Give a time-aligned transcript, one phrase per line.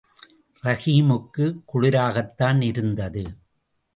[0.63, 3.23] ரஹீமுக்கும் குளிராகத்தான் இருந்தது.